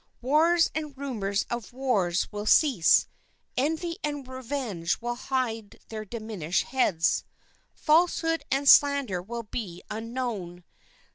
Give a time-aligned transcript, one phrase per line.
[0.19, 3.05] Wars and rumors of wars will cease.
[3.55, 7.23] Envy and revenge will hide their diminished heads.
[7.75, 10.63] Falsehood and slander will be unknown.